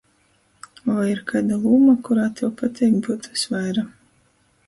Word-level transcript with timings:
Voi 0.91 1.03
ir 1.09 1.19
kaida 1.31 1.59
lūma, 1.65 1.93
kurā 2.07 2.25
tev 2.39 2.51
pateik 2.61 2.97
byut 3.09 3.31
vysvaira? 3.35 3.87